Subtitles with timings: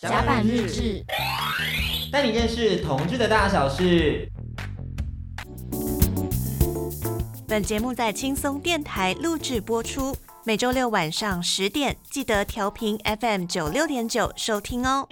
[0.00, 1.04] 甲板日志，
[2.12, 4.30] 带你认识同志的大小事。
[7.48, 10.14] 本节目在轻松电台录制播出，
[10.44, 15.08] 每周六晚上十点记得调频 FM 九六点九收听哦。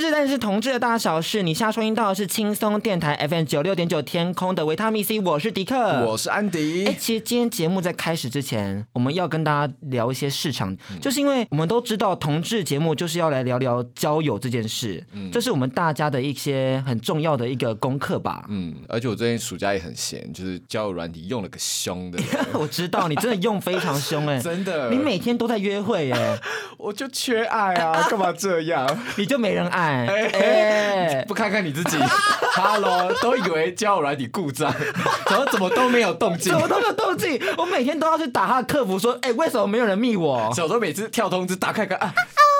[0.00, 1.42] 志，但是同志的大小事。
[1.42, 6.86] 你下收听到的是轻松电台 FM 九六点九天空的维他命 C，我是迪克，我是安迪。
[6.86, 18.44] 哎，其实今天节目在开始之前，我们要跟大家聊一些市场，嗯、就是因为我们都知道同志节目就是要来聊聊交友这件事，嗯，这是我们大家的一些很重要的一个功课吧。
[18.48, 22.18] 嗯，而且我最近暑假也很闲，就是交友软体用了个凶的。
[22.54, 26.38] 我知道你真的用非常凶哎，真的，你每天都在约会耶，
[26.78, 28.98] 我就缺爱啊，干嘛这样？
[29.16, 29.68] 你就没人。
[29.68, 31.96] 爱，哎、欸，不看看你自己，
[32.54, 34.72] Hello，都以为交友软体故障，
[35.26, 40.52] 怎么怎么都没有动静，怎么都没有动静，我每天都要去打他的客服说，哎、欸，为什么没有人密我？
[40.54, 42.12] 小时候每次跳通知打开看啊。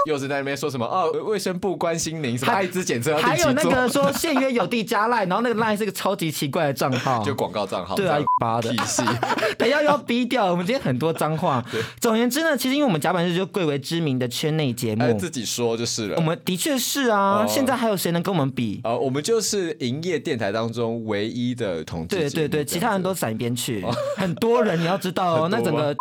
[0.09, 1.11] 又是在那边说什么哦？
[1.25, 7.95] 卫生部关心您，什么艾滋检测，还有那个说 现约有地加赖，然后那个赖是个超级奇怪的账号，就广告账号。
[7.95, 8.19] 对啊。
[9.59, 11.63] 等一下又要逼掉，我们今天很多脏话。
[12.01, 16.17] 总言之呢，其实因为我们甲板日就贵为知名的圈内节目，自己说就是了。
[16.17, 18.81] 我们的确是啊，现在还有谁能跟我们比？
[18.85, 22.17] 呃，我们就是营业电台当中唯一的同志。
[22.17, 23.85] 对对对，其他人都闪一边去。
[24.17, 25.95] 很多人你要知道哦，那整个。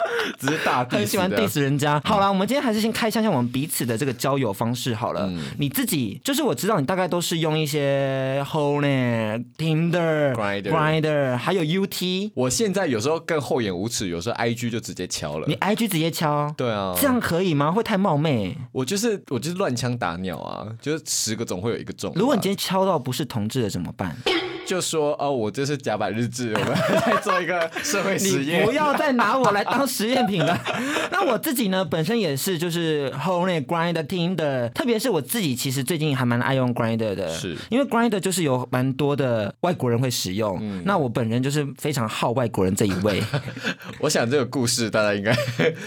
[0.38, 2.00] 只是大很喜欢 diss 人家。
[2.04, 5.30] 好啦，我们今天还是先开箱一下我们彼此的这个交友方式好了。
[5.58, 12.30] 你自己就是我知道你大概都是用一些 Hornet、Tinder、Grinder，还有 UT。
[12.34, 15.46] 我现在有时候更厚颜无耻，有时候 IG 就直接敲了。
[15.46, 16.52] 你 IG 直接敲？
[16.56, 17.70] 对啊，这样可以吗？
[17.70, 18.56] 会太冒昧？
[18.72, 22.12] 我就是我就是乱枪打鸟啊，就是十个总会有一个中。
[22.14, 24.16] 如果你今天敲到不是同志的怎么办？
[24.66, 28.62] 就说哦，我这是甲板日志，我们在做一个社会实验。
[28.62, 30.58] 你不要再拿我来当实验品了。
[31.12, 40.58] 那我自己呢，本身也是就是 Hornet Grindr Tinder，特别是我自己其实最近还蛮爱用 Grinder 的，是因为 Grinder 就是有蛮多的外国人会使用。
[40.60, 43.22] 嗯、那我本人就是非常好外国人这一位。
[44.00, 45.34] 我想这个故事大家应该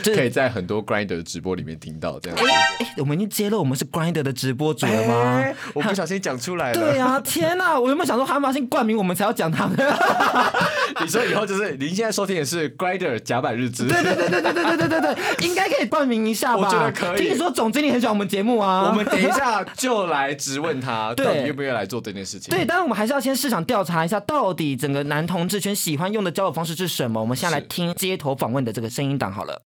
[0.04, 2.20] 可以在很多 Grinder 的直播里面听到。
[2.22, 5.38] 这样子，哎、欸，我们已经揭露我们是 Grinder 的直播主了吗？
[5.38, 6.80] 欸、我不小心讲出来了。
[6.80, 7.80] 对啊，天哪！
[7.80, 9.76] 我有没有想说还要先冠名我们才要讲他们？
[11.02, 13.88] 你说以后就是您现在收听的是 Grider 甲板日志。
[13.88, 16.62] 对对对对对对对对对对，应该可以冠名一下吧？
[16.62, 17.30] 我觉得可以。
[17.30, 22.54] 听说总经理很喜欢我们节目啊，我们等一下就来质问他，到底愿不愿意来做这件事情？
[22.54, 27.20] 对，当然我们还是要先市场调查一下，到底整个男同志圈喜欢用的交友方式是什么？
[27.22, 29.62] 我们现在来听街头访问的这个声音档好了。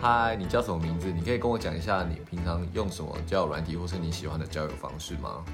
[0.00, 1.12] 嗨，你叫什么名字？
[1.14, 5.44] 你可以跟我讲一下你平常用什么交友软体，或是你喜欢的交友方式吗？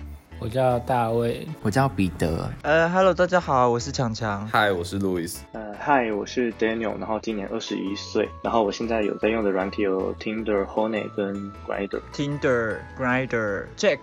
[0.45, 2.51] 我叫大卫，我叫彼得。
[2.61, 4.47] 呃，Hello，大家好，我是强强。
[4.51, 5.39] Hi，我是 Louis。
[5.53, 12.03] 呃，Hi，我是 Daniel，然后今年二十一岁，然后我现在有在用的软体有 Tinder、Hornet 跟 Grinder。
[12.13, 14.01] Tinder、Grinder、Jack。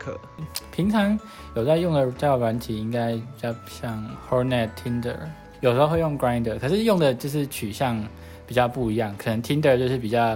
[0.72, 1.20] 平常
[1.54, 5.18] 有在用的交友软体应该比较像 Hornet、Tinder，
[5.60, 8.04] 有时候会用 Grinder，可是用的就是取向
[8.48, 10.36] 比较不一样，可能 Tinder 就是比较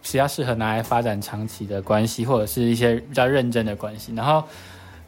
[0.00, 4.42] 比较适合拿来发展长期的关系，或者是一些比较认真的关系，然后。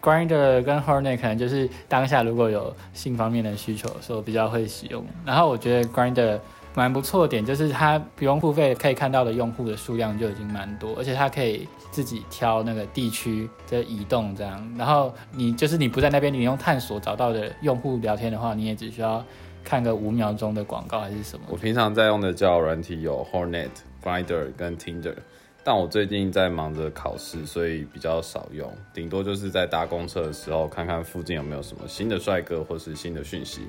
[0.06, 5.05] Grinder 跟 Hornet 可能就是当下如果有性方面的需求的时候比较会使用。
[5.25, 6.39] 然后我觉得 Grinder
[6.77, 14.72] 蛮不错的点就是它不用付费，可以看到的用户的数量就已经蛮多，而且它可以自己挑那个地区的移动这样。
[14.78, 19.25] 然后你就是你不在那边，你用探索找到的用户聊天的话，你也只需要
[19.65, 21.47] 看个五秒钟的广告还是什么。
[21.49, 23.71] 我平常在用的交友软体有 Hornet、
[24.05, 25.17] Grinder 跟 Tinder。
[25.66, 33.62] 但我最近在忙着考试，所以比较少用，顶多就是在搭公车的时候看看附近有没有什么新的帅哥或是新的讯息。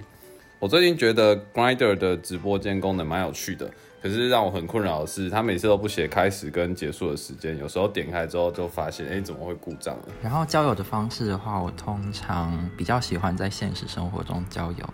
[0.59, 3.67] 我最近觉得 Grinder 的直播间功能蛮有趣的，
[3.99, 10.03] 可是让我很困扰的是，他每次都不写开始跟结束的时间，有时候点开之后就发现，哎、欸，怎么会故障了？
[10.21, 14.87] 然后交友的方式的话，我通常比较喜欢在现实生活中交友。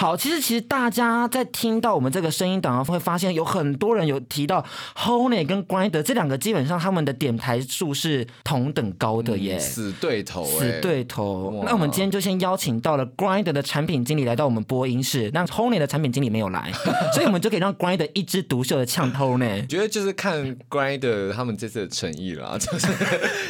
[0.00, 4.64] 好，其实其实大家在听到我们这个声音档，会发现有很多人有提到
[4.96, 11.62] Hornet 跟 Grinder 这两个，基本上他们的点台数是同等高的耶，嗯、死对头，死对头。
[11.66, 16.72] 那我们今天就先邀请到了 Grinder 的产品经理来到我们播音室，那 Hornet 的产品经理没有来，
[17.12, 19.66] 所以我们就可以让 Grinder 一枝独秀的呛 Hornet。
[19.68, 22.88] 觉得就是看 Grinder 他们这次的诚意啦， 就是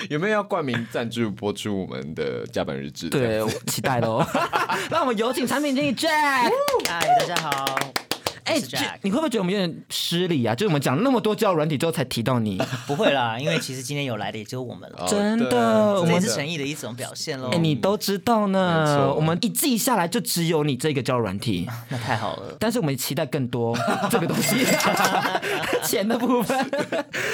[0.08, 3.08] 有没有要冠名赞助播出我们的加班日志？
[3.08, 4.26] 对，期待喽。
[4.90, 6.39] 那我们有请产品经理 Jack。
[6.42, 6.50] 嗨，
[7.18, 7.99] 大家好。
[8.50, 10.54] 哎，你会不会觉得我们有点失礼啊？
[10.54, 17.50] 就是我们讲那么多交友软体之后才提到你， 不会啦，因为其实今天有来的也只有我们了，真的，我们是诚意的一种表现喽。
[17.52, 22.56] 哎，你都知道呢，我们一记下来就只有你这个交友软体， 那太好了。
[22.58, 23.76] 但是我们期待更多
[24.10, 24.56] 这个东西，
[25.84, 26.66] 钱的部分。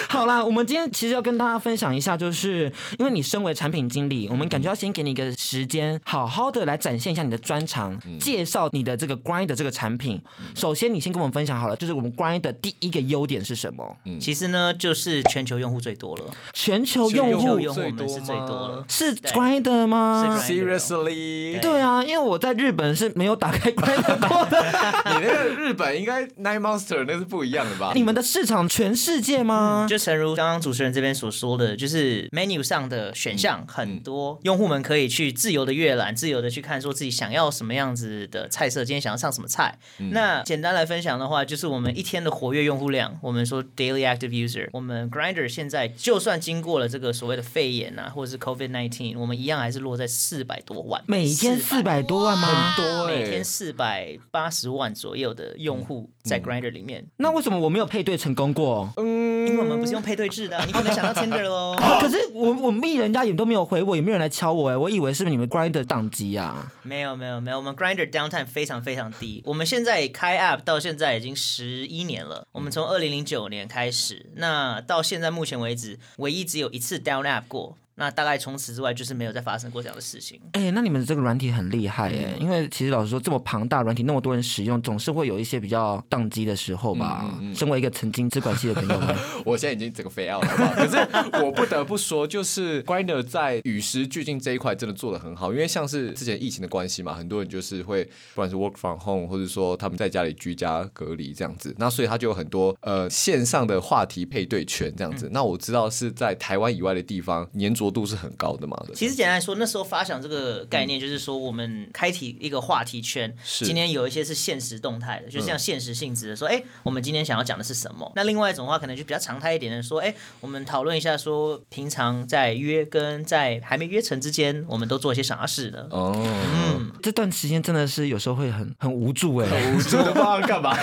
[0.08, 10.20] 好啦，我们今天其实要跟大家分享一下，就是因为你身为产品经理，我们感觉要先给你一个时间，好好的来展现一下你的专长，介绍你的这个 Grindr 这个产品。
[10.54, 13.96] 首先，你先跟我们分享好了，就是我们 Grindr 的第一个优点是什么？
[14.06, 16.24] 嗯，其实呢，就是全球用户最多了。
[16.52, 21.60] 全球用户用户们是最多了，是 Grindr 吗？Seriously？
[21.60, 24.60] 对啊，因为我在日本是没有打开 Grindr 过的。
[25.06, 27.92] 你那个日本应该 Nine Monster 那是不一样的吧？
[27.94, 29.86] 你们的市场全世界吗？
[29.86, 39.78] 嗯，就诚如刚刚主持人这边所说的，就是 menu 上的选项很多，用户们可以去自由的阅览，自由的去看，说自己想要什么样子的菜色，今天想要上什么菜。
[40.10, 52.72] 那简单来分享的话，就是我们一天的活跃用户量，我们说 daily active user，我们 Grinder 现在就算经过了这个所谓的肺炎啊，或者是 COVID nineteen，我们一样还是落在四百多万，每天四百多万吗？
[52.72, 57.04] 很多，每天四百八十万左右的用户在 Grinder 里面。
[57.16, 58.92] 那为什么我没有配对成功过？
[58.96, 61.76] 嗯，因为我们不是用配对制的，你可能想到 Tinder 喽。
[62.00, 66.70] 可是我我密人家也都没有回我，也没有人来敲我哎，我以为是不是你们 Grinder 宕机啊？
[66.82, 72.46] 没有没有没有，我们 Grinder downtime 非常非常低，我们现在开 App 到到现在已经十一年了。
[72.52, 77.78] 我们从二零零九年开始，那到现在目前为止，唯一只有一次 down App 过。
[77.96, 80.40] 那大概从此之外就是没有再发生过这样的事情。
[80.52, 87.24] 哎、欸，那你们这个软体很厉害哎，嗯、因为其实老实说，这么庞大软体，那么多人使用，总是会有一些比较宕机的时候吧。
[87.24, 90.72] 嗯嗯嗯、身为一个曾经资管系的朋友们， 我现在已经整个 fail 了，好不好？
[90.74, 95.52] 可是我不得不说，就是 Grindr 在与时俱进这一块真的做的很好。
[95.52, 105.28] 因为像是之前疫情的关系嘛，很多人就是会不管是 work from home，或者说他们在家里居家隔离这样子，那所以他就有很多呃线上的话题配对圈这样子。
[105.28, 108.76] 嗯、那我知道是在台湾以外的地方，粘着度是很高的嘛。
[108.94, 113.34] 其实简单来说，那时候发想这个概念，就是说我们开启一个话题圈。
[113.44, 118.10] 是今天有一些是现实动态的，就是像现实性质的说，哎，我们今天想要讲的是什么？
[118.14, 125.86] 那另外一种的话，可能就比较常态一点的说，哎，我们讨论一下说，平常在约跟在还没约成之间，我们都做一些啥事呢。
[125.90, 130.76] 哦，嗯，这段时间真的是有时候会很很无助哎，很无助的 不知道干嘛？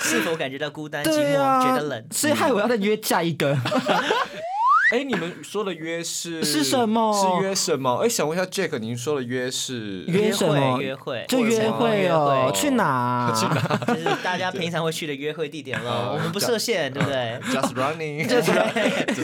[0.00, 2.06] 是 否感觉到孤单寂寞，觉得冷？
[2.10, 3.56] 所以害我要再约下一个。
[4.92, 7.14] 哎，你们说的约是是什么？
[7.14, 7.96] 是约什么？
[8.04, 10.78] 哎，想问一下 Jack，您说的约是约什么？
[10.82, 13.32] 约会就约会哦，去哪？
[13.34, 13.80] 去哪？
[13.86, 16.12] 就是大家平常会去的约会地点喽。
[16.12, 17.40] 我们不设限，对不对？
[17.50, 18.52] Just running，Just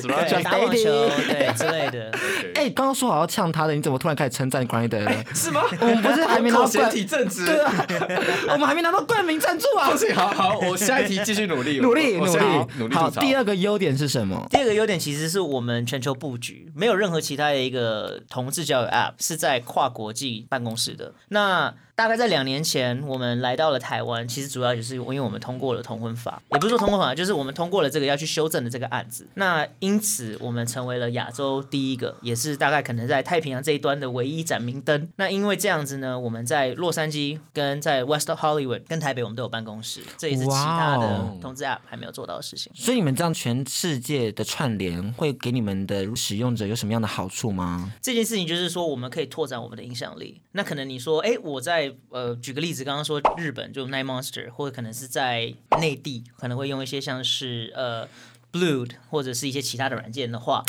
[0.09, 2.11] running， 打网球，对之类的。
[2.55, 5.13] 哎，刚刚说好要呛他的，你怎么突然开始称赞 Grindr 了？
[5.35, 5.65] 是吗？
[5.81, 7.45] 我们不是还没拿到简体正职？
[7.45, 7.73] 对啊，
[8.53, 9.91] 我们还没拿到冠名赞助啊！
[9.91, 12.33] 不行，好好，我下一题继续努力，努力，努力，
[12.79, 12.95] 努力。
[12.95, 14.47] 好，第二个优点是什么？
[14.49, 16.39] 第二个优点其实是我们全球布。
[16.39, 21.13] 局没有任何其他的一个同志交友 App 是在跨国际办公室的。
[21.29, 29.27] 那大概在两年前，我们来到了台湾，其实主要就是因为我们通过了同婚法，也不是说通婚法，就是我们通过了这个要去修正的这个案子。
[29.35, 35.09] 那因此，我们成为了亚洲第一个，也是大概可能在太平洋这一端的唯一盏明灯。
[35.17, 42.71] 那因为这样子呢，我们在洛杉矶、跟在 West Hollywood、跟台北，我们都有办公室，这也是其他的同志 App 还没有做到的事情。
[42.77, 47.91] 所以你们这样全世界的串联，会给给你们的使用者有什么样的好处吗？
[48.03, 50.43] 这件事情就是说，我们可以拓展我们的影响力。
[50.53, 58.07] 那可能你说，哎，我在呃，举个例子，刚刚说日本就 Nine Monster，或者可能是在内地，可能会用一些像是呃。
[58.53, 60.65] Blued 或者是一些其他的软件的话，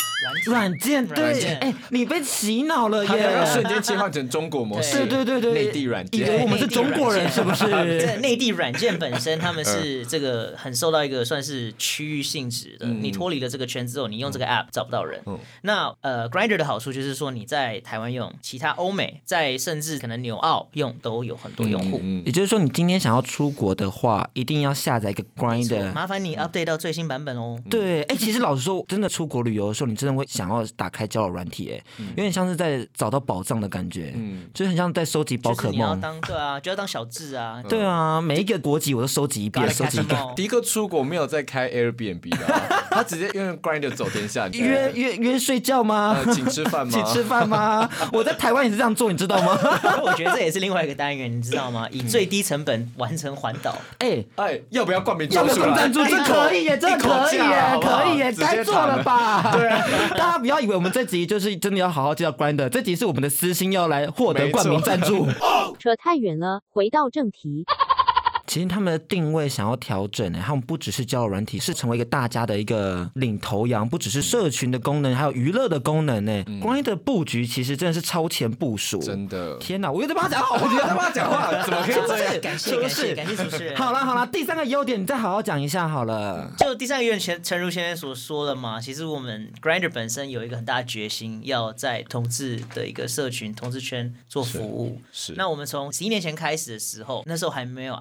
[0.46, 3.46] 软件对，哎，你被洗脑了耶！
[3.46, 7.64] 瞬间切换成中国模式，对对对对，内地软件，我们是中国人是不是？
[8.04, 12.86] 在内地软件本身，他们是这个很受到一个算是区域性质的。
[12.86, 15.22] 你脱离了这个圈之后，你用这个 App 找不到人。
[15.62, 22.00] 那呃，Grinder 的好处就是说，你在台湾用，其他欧美，在甚至可能纽澳用都有很多用户。
[22.24, 27.58] 也就是说，你今天想要出国的话，一定要下载一个 Grinder 麻烦你 update 到最新版本哦。
[27.70, 31.82] 对，哎，其实老实说，真的出国旅游的时候，你真的会想要打开交友软体，哎，
[32.16, 35.72] 有点像是在找到宝藏的感觉，嗯，就很像在收集宝可梦。
[35.76, 40.20] 你要当对啊，就要当小智啊，对啊，每一个国籍我都收集一遍，收集一遍。
[40.36, 42.38] 迪克出国没有在开 Airbnb 的，
[42.90, 44.48] 他直接用 Grindr 走天下。
[44.48, 46.16] 约约约睡觉吗？
[46.34, 46.92] 请吃饭吗？
[46.92, 47.88] 请吃饭吗？
[48.12, 49.56] 我在台湾也是这样做，你知道吗？
[50.02, 51.86] 我觉得这也是另外一个单元，你知道吗？
[51.90, 53.76] 以最低成本完成环岛。
[53.98, 55.54] 哎哎，要不要冠名赞助？
[55.74, 58.32] 赞助这可以耶，这可以耶，可以耶。
[58.32, 59.50] 该做了吧？
[59.52, 59.68] 对，
[60.16, 65.26] 大家不要以为我们这集就是真的要好好介绍 Grindr，这集是我们的私心要来获得冠名赞助。
[65.78, 67.64] 扯太远了，回到正题。
[68.50, 76.44] 其实他们的定位想要调整，哎，他们不只是交友软体，是成为一个大家的一个领头羊，不只是社群的功能，还有娱乐的功能，呢。
[76.60, 79.56] Grindr 的布局其实真的是超前部署，真的。
[79.58, 82.40] 天哪，我又在帮他讲话，我又在帮他讲话， 怎么可以这样？
[82.40, 83.76] 感谢感谢感谢主持人。
[83.76, 86.50] 好了好了，第三个优点你再好好讲一下好了。
[86.58, 95.00] 就第三个优点，前陈如先生所说的嘛，其实我们 Grinder 本身有一个很大的决心，要在同志的一个社群、同志圈做服务。
[95.12, 95.34] 是。
[95.34, 97.94] 是那我们从十一年前开始的时候，那时候还没有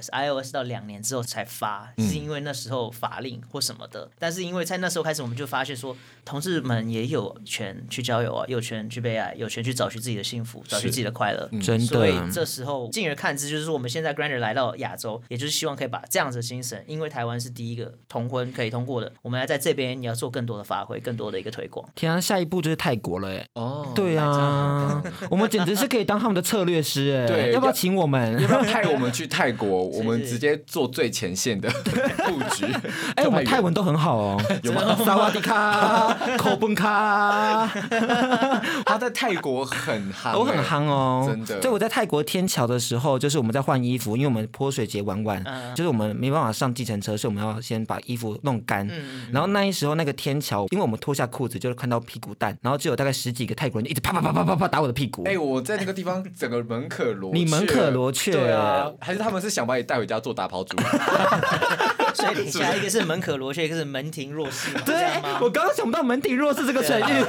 [0.00, 4.04] iOS，iOS 到两年之后才发，是因为那时候法令或什么的。
[4.04, 11.48] 嗯、但是因为在那时候开始，我们就发现说，同志们也有权去交友啊，有权去被爱，有权去找寻自己的幸福，找寻自己的快乐。
[11.62, 11.86] 真的。
[11.86, 21.88] 所以这时候进而看之，就是说我们现在 Grander 来到亚洲，也就是希望可以把这样子的精神，因为台湾是第一个同婚可以通过的，我们来在这边你要做更多的发挥，更多的一个推广。
[21.94, 23.46] 天啊，下一步就是泰国了哎。
[23.54, 23.92] 哦。
[23.94, 27.26] 对啊， 我们简直是可以当他们的策略师哎。
[27.26, 27.52] 对。
[27.52, 28.40] 要不要请我们？
[28.40, 29.83] 要不要派我们去泰国？
[29.86, 31.68] 我们直接做最前线的
[32.26, 32.66] 布局。
[33.16, 34.40] 哎，我们泰文都很好哦。
[34.62, 34.96] 有吗？
[35.04, 37.68] 萨瓦迪卡，口本卡。
[38.84, 41.60] 他在泰国很夯，我很夯哦，真的。
[41.60, 45.42] 对，我在泰国天桥的时候，就是我们在换衣服，因为我们泼水节玩完，
[45.74, 48.88] 就是我们没办法上计程车，所以我们要先把衣服弄干。
[49.32, 55.24] 然后那一时候那个天桥，因为我们脱下裤子就是看到屁股蛋，然后就有大概十几个泰国人就一直啪啪啪啪啪啪打我的屁股。
[55.24, 58.32] 哎，我在那个地方整个门可罗，你门可罗雀。
[58.32, 60.76] 对啊，还是他们是想把你带回家做打抛猪？
[62.14, 64.70] 所以下一个是门可罗雀，一个是门庭若市。
[64.86, 64.94] 对，
[65.40, 67.24] 我刚刚想不到门庭若市这个成语。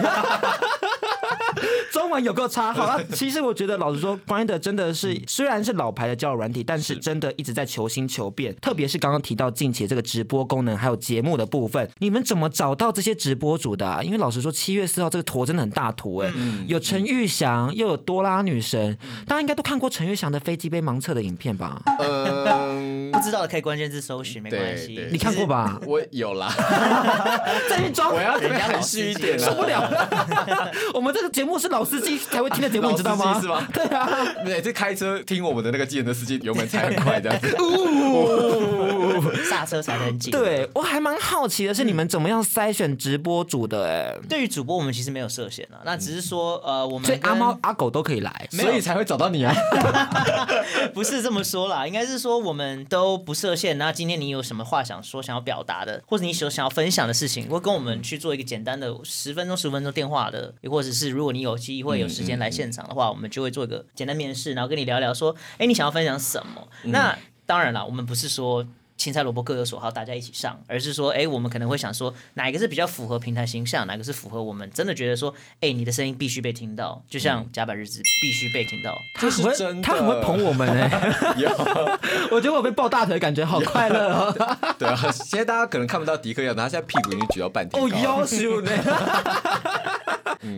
[2.06, 8.56] 中文有够差， 好了，其实我觉得老实说，Grinder 真的是虽然是老牌的交友软体，但是真的一直在求新求变。
[8.62, 14.04] 特别是刚刚提到近期这个直播功能，还有节目的部分，你们怎么找到这些直播主的啊？
[14.04, 16.32] 因为老实说，七月四号这个图真的很大图哎，
[16.68, 18.96] 有陈玉祥，又有多拉女神，
[19.26, 21.82] 大家应该都看过陈玉祥的飞机杯盲测的影片吧？
[22.00, 25.08] 嗯， 不知道的可以关键字搜寻，没关系。
[25.12, 25.80] 你看过吧？
[25.88, 26.54] 我有啦，
[27.68, 29.82] 再去装，我要人家含蓄一点，受不了。
[30.94, 33.40] 我们这个节目是老司机才会听的节目，你知道吗？
[33.40, 33.66] 是吗？
[33.74, 34.08] 对啊，
[34.46, 37.56] 每次开车听我们的那个计程车司机油门踩很快这样 子，
[39.50, 40.32] 刹车踩得很紧。
[40.32, 43.88] 对，我还蛮好奇的是，你们怎么样筛选直播主的？
[43.88, 49.54] 哎，对于主播，我们其实没有设限啊，那只是说，呃，我们所以阿猫阿狗都可以来，所以才会找到你啊。
[50.94, 53.78] 不是这么说啦，应该是说我们都不设限。
[53.78, 66.68] 那今天你有什么话想说、想要表达的，或者你所想要分享的事情，会跟我们去做一个简单的十分钟、十五分钟电话的，也或者是如果你有机会有时间来现场的话，我们就会做一个简单面试，然后跟你聊聊说，哎，你想要分享什么？
[66.84, 68.66] 那当然了，我们不是说。
[68.98, 78.98] 青菜萝卜各有所好，大家一起上，而是说，哎，我们可能会想说，哪一个是比较符合平台形象，哪个是符合我们真的觉得说，哎，你的声音必须被听到，就像甲板日子必须被听到。
[79.16, 80.90] 他很会，他很会捧我们 哎，
[82.32, 84.34] 我觉得我被抱大腿，感觉好快乐哦。
[84.80, 87.84] 对啊，现在大家可能看不到迪克样子，他现在屁股已经举到半天。
[87.84, 88.72] 哦，夭寿呢？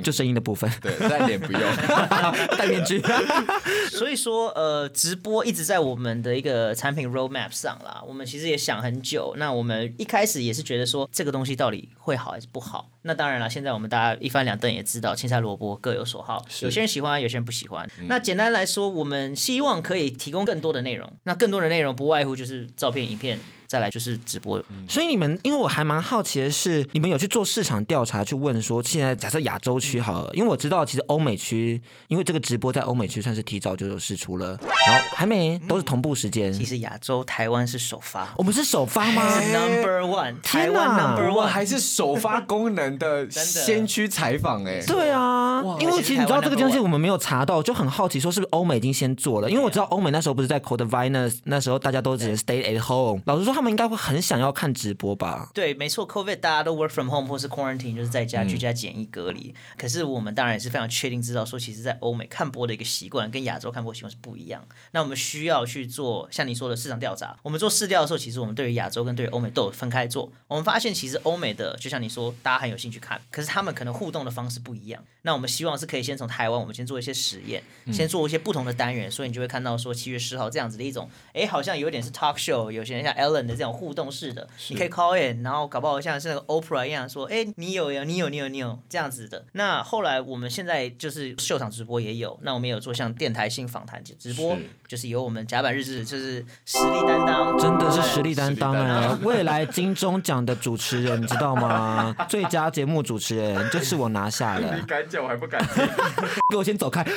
[0.03, 1.61] 就声音的部分，对，但脸不用
[2.55, 3.01] 戴面具。
[3.89, 8.27] 所以说，呃，直播一直在我们的一个产品 roadmap 上啦，我们。
[8.27, 12.89] 其实也想很久，那我们一开始也是觉得说这个东西到底会好还是不好？
[13.03, 17.89] 那当然了，现在我们大家一翻两瞪也知道，青菜萝卜各有所好，有些人喜欢，有些人不喜欢。
[18.01, 23.39] 嗯、那简单来说，我们希望可以提供更多的内容，那更多的内容不外乎就是照片、影片。
[23.67, 34.57] 再来就是直播，所以你们，因为我还蛮好奇的是，你们有去做市场调查，去问说，现在假设亚洲区好了，因为我知道其实欧美区，因为这个直播在欧美区算是提早就有试出了，
[34.87, 36.53] 然后还没都是同步时间。
[36.53, 53.56] 其实亚洲台湾是首发，我们是首发吗？Number one，台湾 Number one 还是首发功能的 先驱采访哎，对啊，因为其实你知道这个东西我们没有查到，就很好奇说是不是欧美已经先做了，因为我知道欧美那时候不是在 Code Virus 那时候大家都只能 stay at home，老实说。
[53.57, 55.49] 他们应该会很想要看直播吧？
[55.51, 59.47] 对，没错，COVID 大家都 work from home 或是 quarantine，就是在家居家检疫隔离。
[59.47, 64.63] 嗯、可是我们当然也是非常确定知道说，其实，在欧美看播的一个习惯跟亚洲看播习惯是不一样。
[64.91, 67.35] 那我们需要去做像你说的市场调查。
[67.41, 70.31] 我们做市调的时候，其实我们对于亚洲跟对于欧美都有分开做。
[70.47, 75.03] 我们发现，其实欧美的就像你说，大家很有兴趣看，可是他们可能互动的方式不一样。
[75.23, 84.27] 那我们希望是可以先从台湾，我们先做一些实验，先做一些不同的单元，所以你就会看到说七月十号这样子的一种，哎，好像有点是 talk show，有些人像 Ellen 的这种互动式。
[84.33, 89.45] 的，你可以 call in，然后搞不好像是那个 Oprah 一样说，哎，你有呀，你有，你有，你有这样子的。
[89.53, 102.15] 那后来我们现在就是秀场直播也有，那我们也有做像电台性访谈直播，是就是由我们甲板日志就是实力担当，真的是实力担当哎， 未来金钟奖的主持人你知道吗？
[102.27, 105.87] 最佳节目主持人就是我拿下了，你敢讲我还不敢听，
[106.51, 107.05] 给我先走开。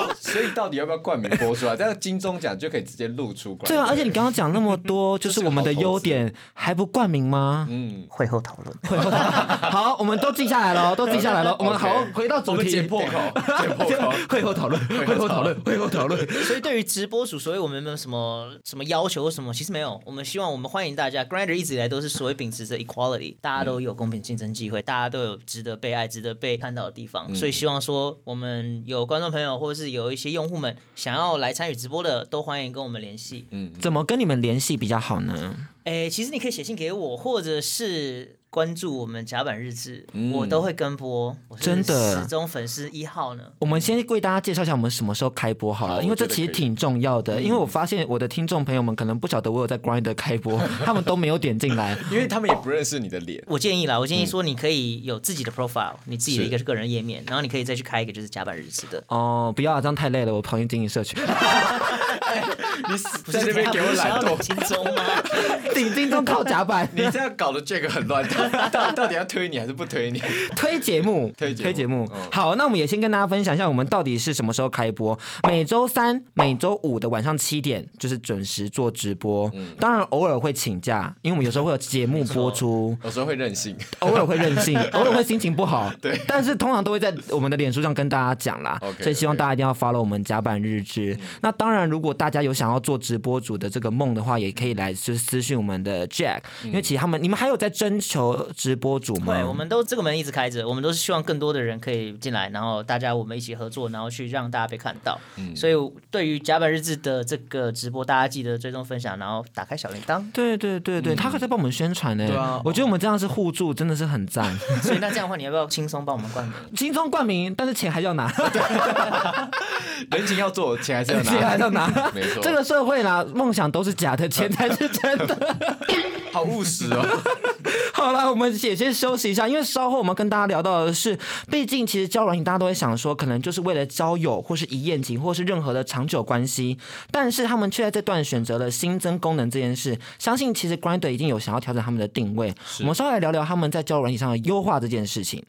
[0.20, 1.74] 所以到底要不要冠名播出啊？
[1.76, 3.58] 这样金钟奖就可以直接露出。
[3.64, 7.66] 对啊，而且你刚刚讲那么多，就是我们的优点，还不冠名吗？
[7.70, 9.22] 嗯，会后讨论，会后讨论。
[9.70, 11.54] 好，我们都记下来了，都记下来了。
[11.58, 13.18] 我们好 回到主题，解破口，
[13.60, 16.28] 解破口， 会后讨论，会后讨论，会后讨论。
[16.44, 19.30] 所以对于直播主，所以我们有没有什么什么要求？
[19.30, 19.52] 什么？
[19.52, 20.00] 其实没有。
[20.06, 21.24] 我们希望我们欢迎大家。
[21.24, 27.34] Grindr 一直以来都是所谓秉持着 equality，大家都有公平竞争机会，大家都有值得被爱、值得被看到的地方。
[27.34, 33.46] 所以希望说，我们有观众朋友，或者是有一些用户们想要来参与直播的，都欢迎跟我们联系。
[33.50, 35.56] 嗯，怎么跟你们联系比较好呢？
[35.84, 38.38] 诶，其实你可以写信给我，或者是。
[38.52, 41.34] 关注我们甲板日志，嗯、我都会跟播。
[41.58, 43.44] 真的，始终粉丝一号呢。
[43.60, 47.40] 我们先为大家介绍一下我们什么时候开播好了，好，因为这其实挺重要的。
[47.40, 53.42] 因为我发现我的听众朋友们可能不晓得我有在 Grindr 开播，他们都没有点进来， 因为他们也不认识你的脸。
[53.46, 59.02] 我建议啦，我建议说你可以有自己的 profile，你自己的一个个人页面，然后你可以再去开一个就是甲板日志的。
[59.08, 61.18] 哦，不要啊，这样太累了，我跑去经营社群。
[63.26, 65.02] 你在那边给我懒惰金钟吗？
[65.74, 68.26] 顶金钟靠甲板， 你这样搞得这个很乱。
[68.70, 70.22] 到到底要推你还是不推你？
[70.56, 72.08] 推节目，推推节目。
[72.30, 75.18] 好，那我们也先跟大家分享一下，我们到底是什么时候开播？
[75.48, 79.50] 每周三、每周五的晚上七点，就是准时做直播。
[79.78, 85.92] 当然偶尔会请假，因为我们有时候会有节目播出，有时候会任性，偶尔会任性，偶尔会心情不好。
[86.00, 88.78] 对，但是通常都会在我们的脸书上跟大家讲啦。
[89.00, 91.16] 所以希望大家一定要 follow 我们甲板日志。
[91.40, 99.34] 那当然，如果大家有想要做直播主的这个梦的话，也可以来就是私信我们的 Jack，因为其实他们你们还有在征求直播主吗。
[99.34, 105.18] 对，我们都这个门一直开着，我们都是希望更多的人可以进来，然后大家我们一起合作，然后去让大家被看到。
[105.36, 105.74] 嗯，所以
[106.10, 110.24] 对于甲板日志的这个直播，大家记得追踪分享，然后打开小铃铛。
[110.32, 112.26] 对对对对，他还在帮我们宣传呢。
[112.26, 114.56] 对啊，我觉得我们这样是互助，真的是很赞。
[114.82, 116.54] 所以那这样的话，你要不要轻松帮我们冠名？
[116.74, 118.32] 轻松冠名，但是钱还是要拿。
[120.10, 121.24] 人情要做，钱还是要拿。
[121.30, 122.01] 钱还是要拿。
[122.14, 125.56] 没错，这个社会啦，梦想都是假的，钱才是真的。
[126.32, 127.04] 好务实哦。
[127.92, 131.16] 好了，我们也先休息一下，因为稍后我们跟大家聊到的是，
[131.50, 136.78] 毕竟其实交友软体大家都会想说，可能就是为了交友，或是一夜情，或是任何的长久关系，
[137.10, 139.98] 但是他们却在这段选择了新增功能这件事。
[140.18, 142.52] 相信其实 Grinder 已经有想要调整他们的定位。
[142.80, 145.44] 我们稍微来聊聊他们在交友软体上的优化这件事情。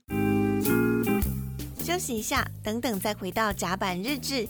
[1.83, 4.47] 休息一下，等等再回到甲板日志。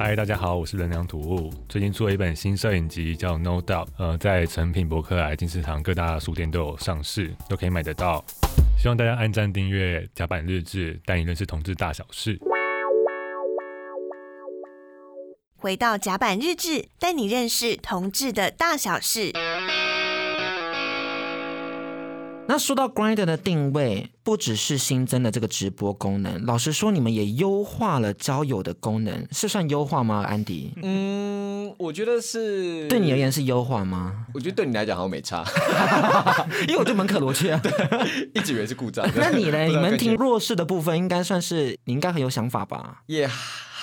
[0.00, 1.52] 嗨，大家好，我是能量吐雾。
[1.68, 8.24] 最近出了一本新摄影集，叫 No Doubt，呃，在诚品、博客来、金石堂各大书店都有上市，都可以买得到。
[8.80, 12.38] 希望大家按赞订阅甲板日志，带你认识同志大小事。
[15.56, 19.32] 回到甲板日志，带你认识同志的大小事。
[22.50, 30.24] 那说到 Grinder 的定位，不只是新增的这个直播功能，老实说，你们也优化了交友的功能，是算优化吗？
[30.26, 30.72] 安迪？
[30.82, 32.88] 嗯，我觉得是。
[32.88, 34.24] 对你而言是优化吗？
[34.32, 35.44] 我觉得对你来讲好像没差，
[36.66, 37.60] 因为我就门可罗雀啊，
[38.32, 39.06] 一直以为是故障。
[39.14, 39.64] 那你呢？
[39.64, 43.02] 你们听弱势的部分，应该算是你应该很有想法吧？
[43.08, 43.28] 也。
[43.28, 43.32] Yeah.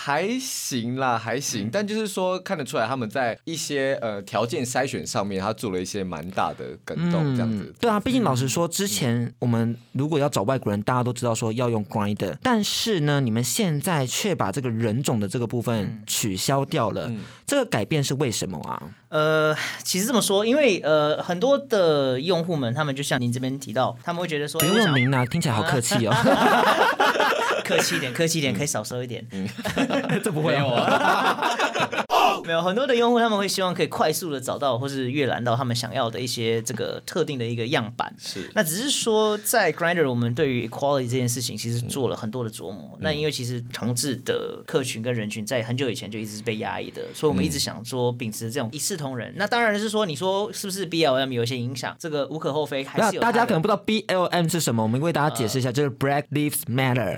[0.05, 7.63] 还行啦，还行，但就是说看得出来他们在一些呃条件筛选上面，他做了一些蛮大的更动，这样子。
[7.63, 18.83] 嗯、对啊，毕竟老实说，之前我们如果要找外国人，大家都知道说要用 Grinder，但是呢，你们现在却把这个人种的这个部分取消掉了，嗯、这个改变是为什么啊？
[19.09, 26.13] 呃，其实这么说，因为呃很多的用户们，他们就像您这边提到，他们会觉得说不用名啊，听起来好客气哦。
[27.65, 29.25] 客气一点，客气一点，可以少收一点。
[29.31, 29.47] 嗯，
[30.23, 31.57] 这不会有啊。
[32.45, 38.13] 没有 很多的用户，他们会希望可以快速的找到或是阅览到他们想要的一些这个特定的一个样板。
[38.19, 38.49] 是。
[38.53, 42.91] 那只是说，在 Grinder 我们对于 equality 这件事情，其实做了很多的琢磨。
[42.93, 49.33] 嗯、那因为其实同志的客群跟人群在很久以前就一直是被压抑的，所以我们一直想说秉持这种一视同仁。
[49.35, 51.95] 那当然是说，你说是不是 BLM 有一些影响？
[51.97, 53.21] 这个无可厚非，还是有。
[53.21, 57.17] 大家可能不知道 BLM 是什么，我们为大家解释一下，呃、就是 Black Lives Matter。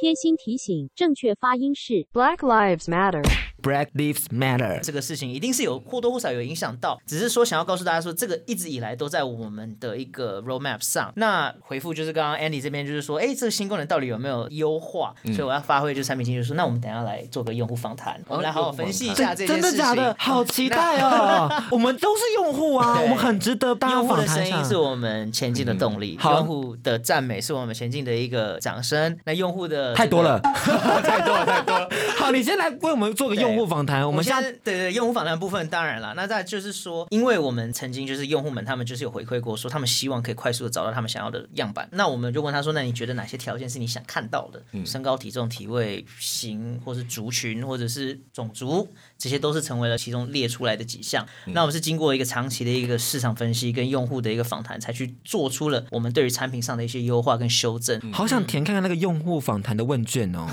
[0.00, 3.22] 贴心提醒，正确发音是 Black Lives Matter。
[3.63, 11.11] Black Lives Matter 这个事情一定是有或多或少有影响到，只是说想要告诉大家说，这个一直以来都在我们的一个 roadmap 上。
[11.15, 15.15] 那回复就是刚刚 Andy 这边就是说，哎，这个新功能到底有没有优化？
[15.23, 19.61] 嗯、所以我要发挥就是产品经理说，那我们等下来做个用户访谈，我们来好好分析一下这件事情。
[19.61, 20.15] 真的假的？
[20.19, 21.49] 好期待哦！
[21.71, 24.09] 我们都是用户啊，我们很值得大家访谈。
[24.09, 29.17] 用户的声音是我们前进的动力，嗯、用户的赞美是我们前进的一个掌声。
[29.25, 30.39] 那用户的、这个、太多了，
[31.03, 31.89] 太多了，太多了。
[32.17, 44.61] 好，你先来为我们做个用用户访谈，我们现在对对用户访谈部分当然了，那再就是说，因为我们曾经就是用户们他们就是有回馈过，说他们希望可以快速的找到他们想要的样板，那我们就问他说，那你觉得哪些条件是你想看到的？
[44.71, 48.87] 嗯、身高、体重、体位、型，或是族群，或者是种族，
[49.23, 51.25] 这些都是成为了其中列出来的几项。
[51.45, 57.97] 嗯、那我们是经过一个长期的一个市场分析跟用户的一个访谈，才去做出了我们对于产品上的一些优化跟修正。
[58.03, 60.45] 嗯、好想填看看那个用户访谈的问卷哦，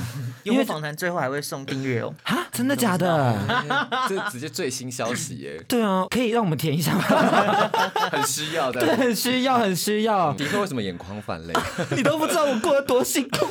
[0.45, 2.15] 用户访谈最后还会送订阅哦。
[2.23, 3.37] 啊， 真的假的？
[4.09, 5.61] 这直接最新消息耶！
[5.67, 7.03] 对啊，可以让我们填一下吗？
[8.13, 10.33] 很需要的，对，很需要，很需要。
[10.35, 11.53] 迪克为什么眼眶泛泪？
[11.97, 13.47] 你都不知道我过得多辛苦。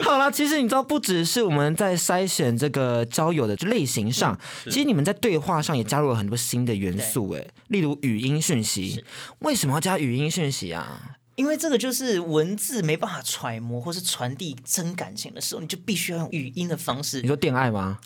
[0.00, 9.04] 好了，其实你知道，不只是我们在筛选这个交友的类型上，嗯、其实你们在对话上也加入了很多新的元素，哎，例如语音讯息。
[9.40, 11.16] 为什么要加语音讯息啊？
[11.36, 17.20] 因为这个就是文字没办法揣摩或是传递真感情的时候，你就必须要用语音的方式。
[17.22, 17.98] 你说电爱吗？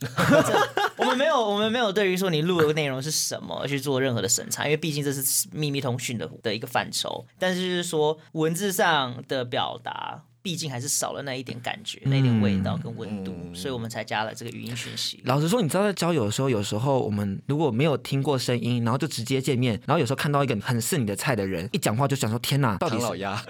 [0.96, 7.26] 我们没有，我们没有对于说你录的内容是什么去做任何的审查，因为毕竟这是秘密通讯的的一个范畴。
[7.38, 10.22] 但是就是说文字上的表达。
[10.42, 15.20] 毕竟还是少了那一点感觉，嗯、那一点味道跟温度，嗯、所以我们才加了这个语音讯息。
[15.24, 23.42] 老实说，你知道在交友的时候，有时候我们如果没有听过声音，然后就直接见面，然后有时候看到一个很是你的菜的人，一讲话就想说：“天哪，到底是老鸭。”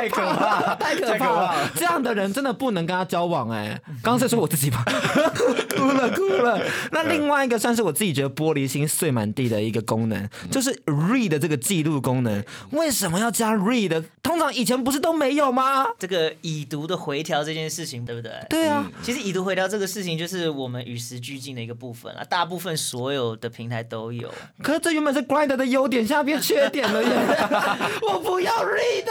[0.00, 1.70] 太可怕，太可怕了！
[1.74, 3.78] 这样的人真的不能跟他交往哎。
[4.02, 4.82] 刚刚在说我自己吧，
[5.76, 6.60] 哭了哭了。
[6.92, 12.42] 那另外一个算是我自己觉得玻璃心碎满地的一个功能，就是 read 的这个记录功能。
[12.70, 14.04] 为什么要加 read？
[14.22, 15.86] 通常以前不是都没有吗？
[15.98, 18.32] 这个已读的回调这件事情，对不对？
[18.48, 18.90] 对啊。
[19.02, 22.24] 其实已读回调这个事情，就是我们与时俱进的一个部分啊。
[22.24, 24.32] 大部分所有的平台都有。
[24.62, 27.10] 可是这原本是 Grindr 的优点，现在变缺点了耶！
[28.02, 29.04] 我不要 read。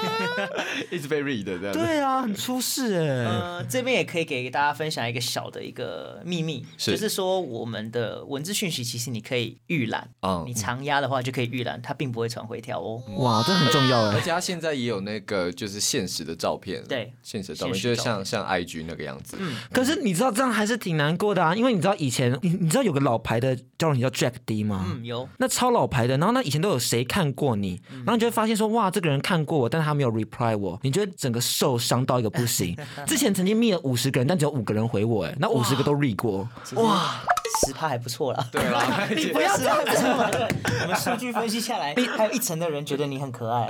[0.90, 1.72] 一直被 read 这样。
[1.72, 3.24] 对啊，很出事哎。
[3.24, 13.02] 呃，这边也可以给大家分享一个小的一个秘密，是就是说我们的文字讯息其实你可以预览，嗯，你长压的话就可以预览，它并不会传回条哦。
[13.18, 14.14] 哇，这很重要哎。
[14.14, 19.36] 而且它现在也有那个就是现实的照片，对，现实的照片就是像像 IG 那个样子。
[19.40, 24.86] 嗯，可是你知道这样还是挺难过的啊，因为你知道以前你你知道有个老牌的交友软体叫 Jack D 吗？
[24.88, 25.28] 嗯，有。
[25.38, 32.76] 那超老牌的，然后那以前都有谁看过你，然后你就会发现说哇，这个人看过我，但是他没有 reply 我，你觉得整个受伤到一个不行。
[33.06, 37.22] 之前曾经密了五十个人，但只有五个人回我，哎，那五十个都 read 过，哇，
[37.64, 38.48] 十趴还不错啦。
[38.50, 40.48] 对啦， 你不要这样子。
[40.82, 43.68] 我们数据分析下来，还有一层的人觉得你很可爱。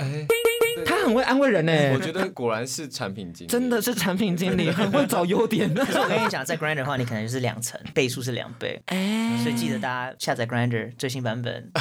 [0.85, 5.71] 他很会安慰人呢，我觉得果然是产品经理，真的是产品经理，很会找优点。
[5.75, 8.81] 可是我跟你讲，在 Grinder 的话，你可能就是两层，倍数是两倍。
[8.87, 11.71] 哎，所以记得大家下载 Grinder 最新版本，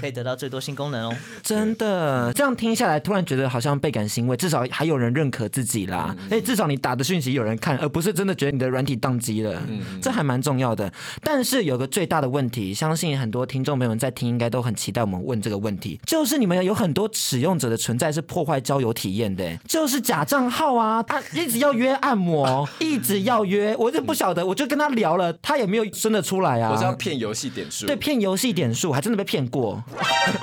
[0.00, 1.16] 可以得到最多新功能哦。
[1.42, 6.14] 真的，这样听下来，突然觉得好像倍感欣慰，至少还有人认可自己啦。
[6.30, 9.62] 哎，至少你打的讯息有人看，而不是真的觉得你的软体宕机了。
[9.68, 10.92] 嗯，这还蛮重要的。
[11.22, 26.70] 但是有个最大的问题，相信很多听众朋友们在听，应该都很期待我们问这个问题，就是你们有很多使用者的存在是破坏交友体验的，就是假账号啊，他一直要约按摩，一直要约，我就不晓得，我就跟他聊了，他也没有生得出来啊。
[26.72, 29.82] 我是要骗游戏点数，对，骗游戏点数，还真的被骗过，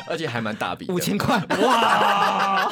[0.08, 2.72] 而且还蛮大笔，五千块，哇，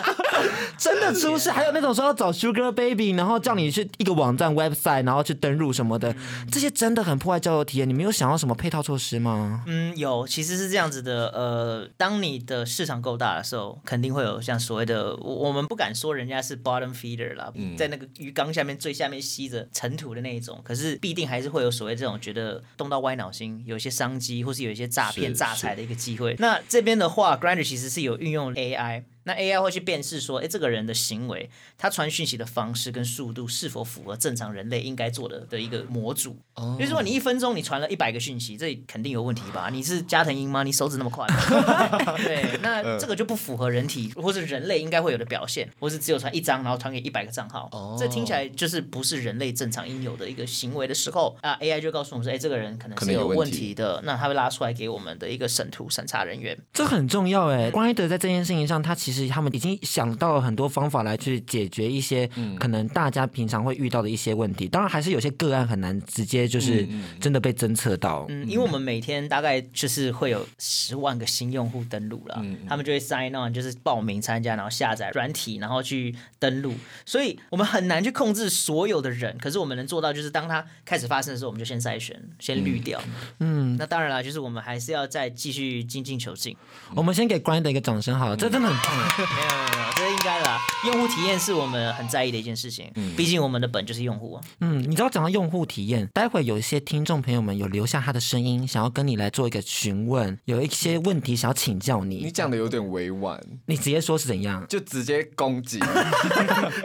[0.78, 1.52] 真的出事。
[1.52, 6.15] 还有那种说要找 Sugar Baby，然后叫你去一个网站 website，然后去登录什么的，
[6.52, 7.89] 这些真的很破坏交友体验。
[7.89, 9.63] 你没有想要什么配套措施吗？
[9.68, 15.60] 嗯，有，其实是这样子的，呃，当你的市场够大的时候，肯定会有像所谓的我们。
[15.60, 26.34] 我们不敢说人家是 bottom feeder 啦，嗯、在那个鱼缸下面最下面吸着尘土的那一种，可是必定还是会有所谓这种觉得动到歪脑筋，有一些商机，或是有一些诈骗诈财的一个机会。
[26.39, 29.03] 那这边的话，Grinder 其实是有运用 AI。
[29.30, 36.36] 那 AI 会去辨识说，哎，这个人的行为，他传讯息的方式跟速度是否符合正常人类应该做的的一个模组？
[36.56, 39.70] 哦，比如说你一分钟你传了一百个讯息，这肯定有问题吧？
[39.72, 40.63] 你是加藤鹰吗？
[40.63, 41.28] 你手指那么快？
[42.26, 57.70] 对，那这个就不符合人体或是人类应该会有的表现，或是只有传一张然后传给一百个账号，哦，这听起来就是不是人类正常应有的一个行为的时候啊，AI 就告诉我们说，哎，这个人可能是有问题的，那他会拉出来给我们的一个审图审查人员，这很重要哎。
[57.70, 59.18] 关于德在这件事情上，他其实。
[59.27, 62.29] 他们已经想到了很多方法来去解决一些
[62.60, 64.67] 可能大家平常会遇到的一些问题。
[64.67, 66.88] 当然，还是有些个案很难直接就是
[67.19, 68.25] 真的被侦测到。
[68.29, 76.73] 嗯，因为我们每天大概就是会有十万个新用户登录了，嗯、他们就会 sign on，就是报名参加，然后下载软体，然后去登录。
[77.05, 79.38] 所以我们很难去控制所有的人。
[79.39, 83.01] 可是我们能做到，就是当他开始发生的时候，我们就先筛选，先滤掉。
[83.39, 86.55] 嗯，那当然了，就是我们还是要再继续精进求进。
[86.95, 89.09] 我们先给 Grindr 一个掌声好了，这真的很棒。
[89.17, 90.60] 没有没有没有，这是应该的啊。
[90.86, 94.39] 用户体验是我们很在意的一件事情，嗯，毕竟我们的本就是用户。
[94.62, 102.17] 嗯，你知道讲到用户体验，待会有一些听众朋友们有留下他的声音，想要跟你来做一个询问，有一些问题想要请教你。
[102.17, 104.65] 你讲的有点委婉，你直接说是怎样？
[104.69, 105.80] 就直接攻击，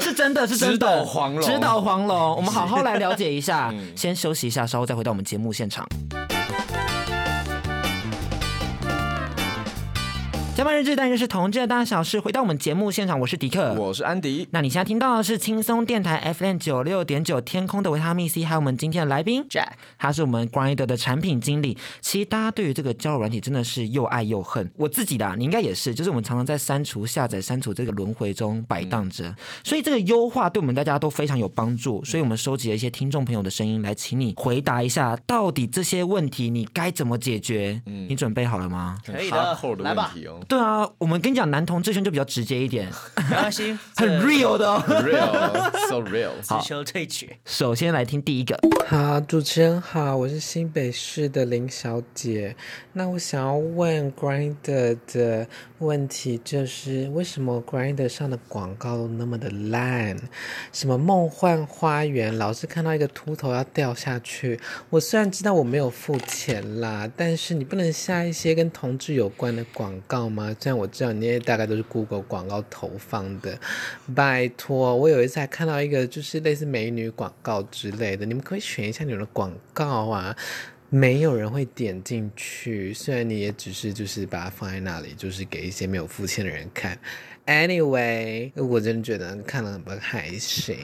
[0.01, 0.75] 是真的是真的。
[0.75, 3.73] 直捣黄龙，直捣黄龙，我们好好来了解一下。
[3.95, 5.87] 先休息一下，稍后再回到我们节目现场。
[10.57, 12.21] 加班日志，但是同志的大小事。
[12.21, 14.47] 回到我们节目现场，我是迪克，我是安迪。
[14.53, 21.77] 那你现在听到的是轻松电台 FM 九六点九天空的维他命 C，还有我们今天的来宾 Jack，他是我们 Grindr 的产品经理。
[22.01, 24.71] 其实大家对于这个交友软体真的是又爱又恨。
[24.77, 29.27] 我自己的、啊，你应该也是，就是我们常常在删除、下载、删除这个轮回中摆荡着。
[29.27, 32.05] 嗯、所以这个优化对我们大家都非常有帮助。
[32.05, 37.83] 所以我们收集了一些听众朋友的声音，来请你回答一下，到底这些问题你该怎么解决？
[37.87, 38.97] 嗯，你准备好了吗？
[39.05, 40.15] 可以的，来吧。
[40.49, 41.25] 对啊，我们。
[41.25, 42.87] 跟你讲，男同志圈就比较直接一点，
[43.31, 46.33] 没关系， 很 real 的、 哦、，real，so real。
[46.47, 47.39] 好，退去。
[47.47, 48.59] 首先来听第一个。
[48.87, 52.55] 好，主持人好，我是新北市的林小姐。
[52.93, 60.15] 那我想要问 Grindr 的问题，就是为什么 Grindr 上的广告都那么的烂？
[60.73, 64.61] 什么梦幻花园，老是看到一个秃头要掉下去。
[64.91, 70.55] 我虽然知道我没有付钱啦，但是你不能下一些跟同志有关的广告吗？
[70.59, 71.13] 这样我知道。
[71.13, 73.59] 你也大概都是 Google 广告投放的，
[74.15, 74.97] 拜托！
[74.97, 80.37] 我有一次还看到一个就是类似美女广告之类的，你们可以选一下你们的广告啊，
[80.91, 82.93] 没有人会点进去。
[82.93, 86.99] 虽然你也只是就是把它放在那里，就是给一些没有付钱的人看。
[87.47, 90.77] Anyway，我真的觉得看了很不开心。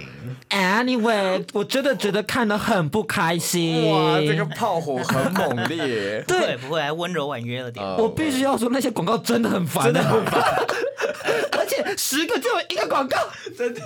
[0.51, 3.91] Anyway，我真的觉得看得很不开心。
[3.91, 6.23] 哇，这个炮火很猛烈。
[6.29, 7.83] 对，不会，还温柔婉约了点。
[7.97, 10.43] 我必须要说，那些广告真的很烦，真的很烦。
[11.59, 13.17] 而且十个就有一个广告，
[13.57, 13.81] 真的。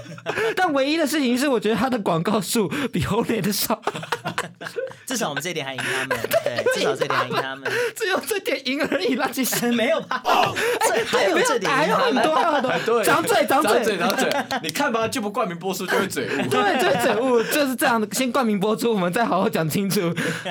[0.56, 3.80] 但唯一的事情是，我觉得他的广告数比后面的少。
[5.06, 7.70] 至少我们这点还赢他们， 对，至少这点还赢他们。
[7.96, 10.22] 只有这点赢而已啦，其实没有吧？
[10.80, 13.02] 哎，还有这点，还有很多很多。
[13.02, 14.30] 对，张嘴，张嘴，张嘴。
[14.62, 16.48] 你看吧，就不冠名播出就会嘴误。
[16.48, 18.06] 对，就是嘴误，就是这样的。
[18.12, 20.00] 先冠名播出，我们再好好讲清楚。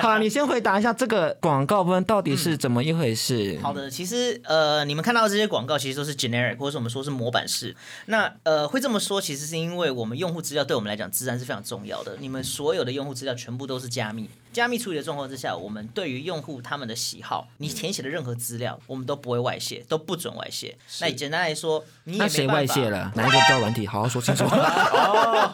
[0.00, 3.58] 好，你先回答一下这个广告部分到底是怎么一回事？
[3.62, 7.74] 好的，其实呃，你们看到这些广告其实都是 generic，或者我们说是模板式。
[8.06, 12.16] 那呃，会这么说，其实是因为我们用户资料对我们来讲，自然是非常重要的。
[12.18, 14.28] 你们所有的用户资料全部都是加密。
[14.54, 20.78] 加密处理的状况之下，我们对于用户他们的喜好，你填写的任何资料，我们都不会外泄，都不准外泄。
[21.00, 23.10] 那简单来说，你也谁外泄了？
[23.16, 23.84] 哪一个交友软体？
[23.84, 24.44] 好好说清楚。
[24.46, 25.50] 哦，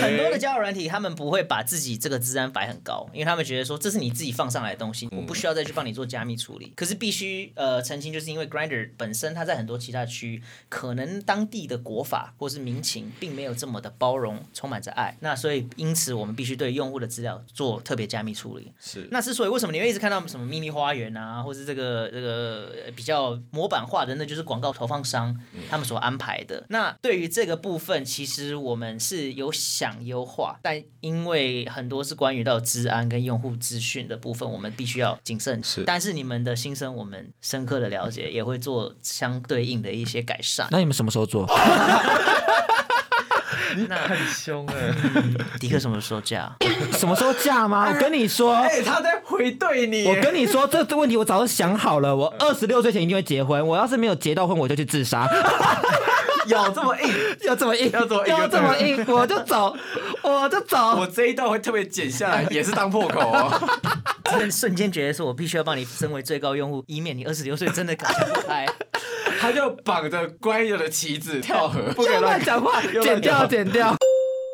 [0.00, 6.72] 很多的交友软体，他们不会把自己这个资安摆很高，因为他们觉得说这是你自己放上来的东西，我不需要再去帮你做加密处理。
[6.76, 15.16] 可是必须呃澄清，就是因为 Grinder 本身它在很多其他区域，可能当地的国法或是民情并没有这么的包容，充满着爱。
[15.18, 18.70] 那所以因此我们必须对用户的资料做特别加密处理。
[18.78, 19.08] 是。
[19.10, 25.34] 那之所以为什么你会一直看到什么秘密花园啊，或是这个这个比较模板化的，那就是广告投放商
[25.70, 26.64] 他们所安排的。
[26.68, 35.62] 那对于这个部分，其实我们是有想优化，但因为很多是关于到治安跟用户资讯的部分，我们必须要谨慎。
[35.64, 35.82] 是。
[35.84, 40.68] 但是你们的心声我们深刻的了解，也会做相对应的一些改善。
[40.70, 41.46] 那你们什么时候做？
[43.88, 44.74] 那很凶哎、
[45.14, 45.34] 嗯！
[45.60, 46.52] 迪克什么时候嫁？
[46.92, 47.88] 什么时候嫁吗？
[47.92, 50.06] 我跟你说，哎、欸，他在回对你。
[50.06, 52.14] 我跟你说，这个问题我早就想好了。
[52.14, 53.66] 我二十六岁前一定会结婚。
[53.66, 55.28] 我要是没有结到婚，我就去自杀。
[56.46, 59.76] 有这么硬，要这么硬，要这么硬，要这么硬， 我就走，
[60.22, 60.96] 我就走。
[61.00, 63.50] 我这一段会特别剪下来，也是当破口哦。
[64.24, 68.64] 真瞬间觉得说，我必须要帮你身为最高用户，以免你二十六岁真的搞不开。
[69.46, 73.94] 他就绑着 Grindr 的旗子跳河，不敢 乱讲话，剪掉， 剪掉。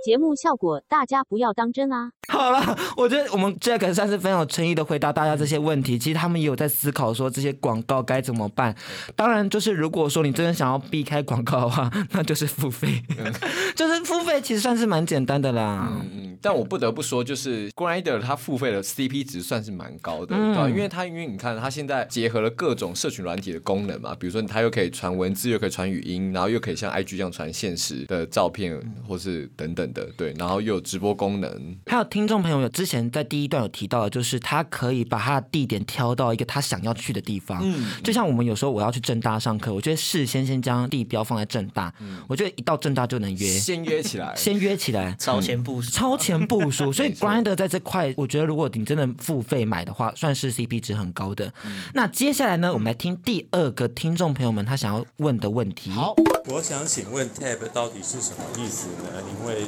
[0.05, 2.11] 节目效果，大家不要当真啊！
[2.33, 5.99] 好了，我觉得我们 Jack 算是非常有诚意的回答大家这些问题。
[5.99, 8.75] 其实他们也有在思考说这些广告该怎么办。
[9.15, 13.03] 当然，就是如果说你真的想要避开广告的话，那就是付费。
[13.77, 15.89] 就是付费其实算是蛮简单的啦。
[15.93, 16.39] 嗯嗯。
[16.41, 20.69] 但我不得不说，就是 Grinder 它付费的 CP 值算是蛮高的，嗯、对吧？
[20.71, 29.83] 因为它因为你看它现在结合了各种社群软体的功能嘛，比如说它又可以传文字，又可以传语音，然后又可以像 IG 这样传现实的照片，或是等等。
[29.93, 37.61] 的对，然后又有直播功能，还有听听众朋友有之前在第一段有提到的，就是他可以把他的地点挑到一个他想要去的地方。
[37.65, 46.93] 嗯，就像我们有时候我要去正大上课，我觉得事先先将地标放在正大，嗯，我觉得一到正大就能约，先约起来，先约起来， 超前部署，超前部署。
[46.95, 51.53] 所以 Grinder 在这块，我觉得如果你真的付费买的话，算是 CP 值很高的。
[51.65, 55.91] 嗯，那接下来呢，我们来听第二个听众朋友们他想要问的问题。
[55.91, 56.15] 好，
[56.47, 59.21] 我想请问 Tab 到底是什么意思呢？
[59.41, 59.67] 因为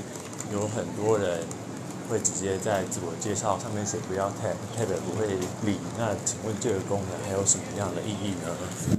[0.52, 1.40] 有很多人。
[2.08, 5.26] 会直接在自我介绍上面写不要 tap，tap 不会
[5.64, 5.76] 理。
[5.98, 8.54] 那请问这个功能还有什么样的意义呢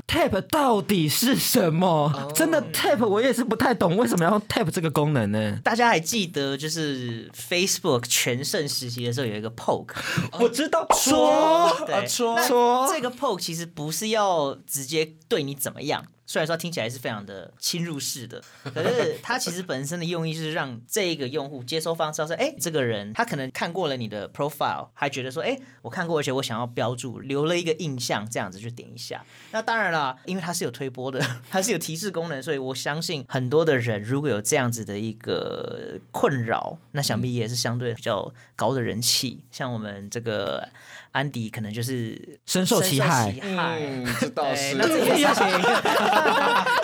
[0.07, 2.33] ？tap 到底是什么？Oh.
[2.33, 5.59] 真的 tap 我也是不太懂，为什么要 tap 这个功能呢？
[5.63, 9.95] 大家还记得就是 Facebook 全盛时期的时候有一个 poke，
[10.39, 12.87] 我知道戳，对，戳戳。
[12.91, 16.05] 这个 poke 其实不是要直接对你怎么样。
[16.25, 29.23] 虽然说听起来是非常的侵入式的，可是它其实本身的用意是让这一个用户接收方知道说，哎，这个人他可能看过了你的 profile，还觉得说，哎，我看过，而且我想要标注，留了一个印象，这样子就点一下。
[29.51, 39.43] 那当然了，因为它是有推播的，它是有提示功能，所以我相信很多的人如果有这样子的一个困扰，那想必也是相对比较高的人气。
[39.51, 40.69] 像我们这个。
[41.15, 44.75] 安迪可能就是深受其害，嗯，这倒是。
[44.75, 45.81] 那这个要写一个，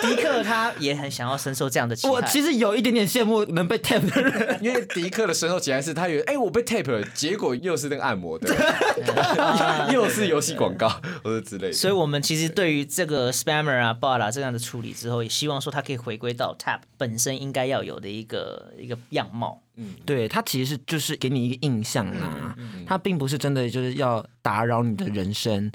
[0.00, 2.12] 迪克他也很想要深受这样的其害。
[2.14, 8.48] 我其实有一点点羡慕能被 tap 的人，因为迪克的深受其害是他以为，哎，我被 tap 了，结果又是那个按摩的，
[9.92, 10.88] 又是游戏广告
[11.22, 11.72] 或者之类的。
[11.74, 19.60] 所以我们其实对于这个 spammer 啊、bot 啊这样的处理之后，也希望说他可以回归到 tap 本身应该要有的一个一个样貌。
[19.76, 22.54] 嗯，对，他其实是就是给你一个印象啊，
[22.86, 25.70] 它并不是真的就是要打扰你的人生。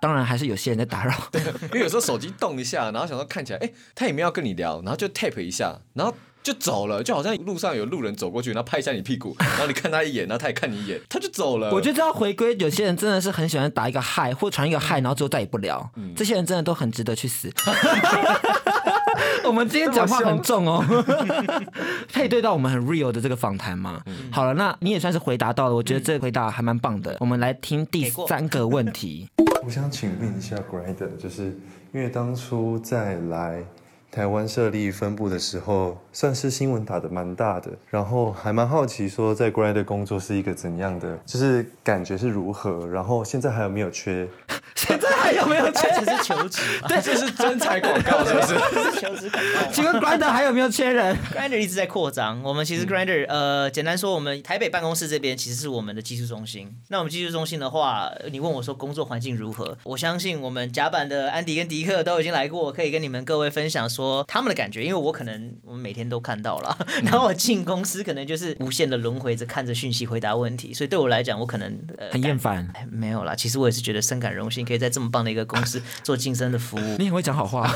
[0.00, 11.70] 当然还是有些人在打扰，对，因为有时候手机动一下，然后想说看起来，哎，他也没有要跟你聊，然后就 tap 一下，然后就走了，就好像路上有路人走过去，然后拍一下你屁股，然后你看他一眼，然后他也看你一眼，他就走了。
[11.70, 17.52] 我觉得这要回归，有些人真的是很喜欢打一个嗨，或传一个嗨，然后之后再也不聊，嗯、这些人真的都很值得去死。
[19.50, 20.80] 我们今天讲话很重哦，
[22.12, 24.00] 配对到我们很 real 的这个访谈嘛。
[24.06, 27.14] 嗯、好了，那你也算是回答到了，我觉得这个回答还蛮棒的。
[27.14, 29.28] 嗯、我们来听第三个问题。
[29.64, 31.46] 我想请问一下 Grindr，就是
[31.92, 33.64] 因为当初在来
[34.12, 44.28] 台湾设立分部的时候，算是新闻打的蛮大的，然后还蛮好奇说在 Grindr 工作是一个怎样的，就是感觉是如何，然后现在还有没有缺？
[44.86, 45.88] 现在还有没有缺？
[46.00, 48.54] 只是求职， 对，这是真才广告， 是不是？
[48.72, 49.72] 这是求职广告。
[49.72, 52.42] 请问 Grinder 还有没有缺人？Grinder 一直在扩张。
[52.42, 56.74] 我们其实 Grinder，呃，简单说，我们台北办公室这边其实是我们的技术中心。
[56.88, 59.76] 那我们技术中心的话，你问我说工作环境如何？
[59.82, 64.82] 我相信我们甲板的安迪跟迪克都已经来过，可以跟你们各位分享说他们的感觉。
[64.82, 72.66] 因为我可能我们每天都看到了，然后我进公司可能就是无限的轮回着看着讯息回答问题，所以对我来讲，我可能、呃、很厌烦。
[72.90, 76.96] 没有啦，其实我也是觉得深感荣幸，可以在这么棒的一个公司 做晋升的服务。
[76.98, 77.66] 你很会讲好话，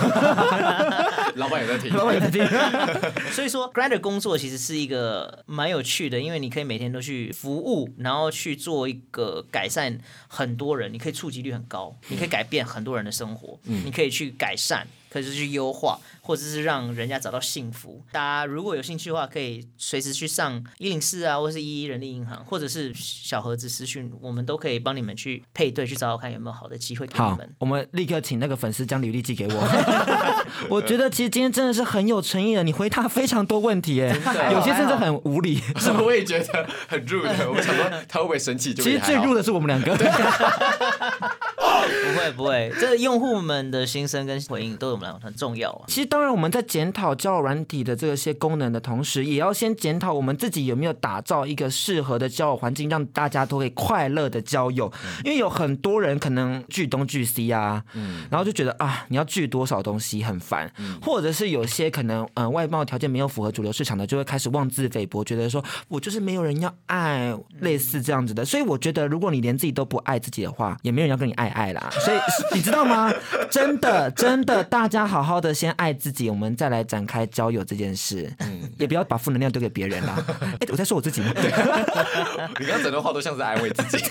[1.34, 2.46] 老板也在听，老板也在听。
[3.32, 14.86] 所以说，Grindr 工作其实是一个蛮有趣的，因为你可以每天都去服务，然后去做一个改善很多人，你可以触及率很高，你可以改变很多人的生活，嗯、你可以去改善。
[15.14, 18.02] 可以去优化，或者是让人家找到幸福。
[18.10, 27.54] 大家如果有兴趣的话，可以随时去上一零四啊，或是一一人力银行，或者是小盒子私讯，我们都可以帮你们去配对，去找找看有没有好的机会给你们。
[27.60, 30.04] 我们立刻请那个粉丝将履历寄给我。
[30.68, 34.08] 我觉得其实今天真的是很有诚意的，你回答非常多问题，哎，
[34.52, 35.62] 有些甚至很无理。
[35.76, 37.48] 是 我也觉得很 rude。
[37.48, 38.74] 我想说他会不会生气？
[38.74, 39.94] 其实最 rude 的是我们两个。
[41.86, 44.94] 不会不会，这用户们的心声跟回应都有。
[45.20, 45.84] 很重要啊！
[45.86, 54.90] 其实当然，我们在检讨交友软体的这些功能的同时，也要先检讨我们自己有没有打造一个适合的交友环境，让大家都可以快乐的交友。
[55.24, 68.44] 因为有很多人可能拒东拒西啊，嗯，然后就觉得啊，你要拒多少东西很烦，或者是有些可能呃外貌条件没有符合主流市场的，就会开始妄自菲薄，觉得说我就是没有人要爱，类似这样子的。
[68.44, 71.90] 所以我觉得，如果你连自己都不爱自己的话，也没有人要跟你爱爱啦。
[71.90, 72.18] 所以
[72.54, 73.12] 你知道吗？
[73.50, 74.88] 真的真的，大。
[74.94, 78.32] 家好好的先爱自己，我们再来展开交友这件事。
[78.38, 80.24] 嗯，也不要把负能量丢给别人啦。
[80.60, 81.32] 哎，我在说我自己吗？
[81.34, 81.50] 对
[82.60, 84.04] 你刚刚整段话都像是安慰自己。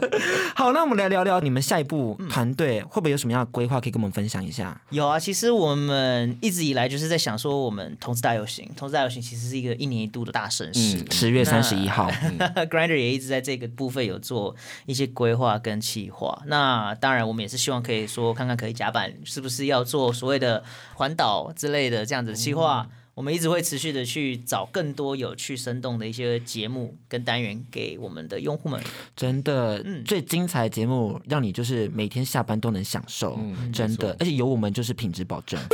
[0.56, 4.80] 好，那我们来聊聊你们下一步团队会不会有什么样的规划，可以跟我们分享一下？
[4.88, 12.10] 有啊，其实我们一直以来就是在想说，我们同志大游行，同志大游行其实是一个一年一度的大盛事，嗯，十月三十一号。
[12.38, 14.56] 那 Grindr 也一直在这个部分有做
[14.86, 16.40] 一些规划跟企划。
[16.46, 20.62] 那当然，我们也是希望可以说，看看可以甲板是不是要做所谓的
[20.94, 22.88] 环岛之类的这样子的计划。
[23.12, 28.80] 我们一直会持续的去找更多有趣、生动的一些节目跟单元给我们的用户们。
[29.14, 35.60] 真的，嗯，最精彩的节目，让你就是每天下班都能享受，嗯、真的，而且有我们就是品质保证。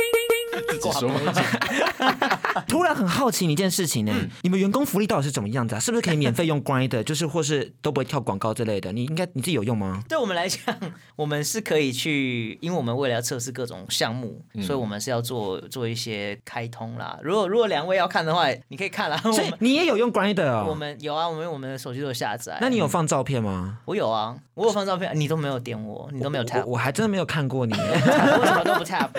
[0.69, 1.09] 自己说
[2.67, 5.79] 突然很好奇你一件事情呢，嗯、你们员工福利到底是怎么样子啊？
[5.79, 8.91] 是不是可以免费用 Grindr， 就是或是都不会跳广告之类的？
[8.91, 10.03] 你应该你自己有用吗？
[10.09, 10.59] 对我们来讲，
[11.15, 17.17] 我们是可以去，因为我们为了要测试各种项目，嗯、所以我们是要做做一些开通啦。
[17.23, 19.17] 如果如果两位要看的话，你可以看啦。
[19.31, 20.65] 所以你也有用 Grindr 啊？
[20.67, 22.57] 我们有啊，我们我们的手机都有下载。
[22.61, 23.79] 那你有放照片吗？
[23.85, 29.09] 我有啊，我有放照片，你都没有点我，你都没有 tap，我，我还真的没有看过你，我什么都不 tap？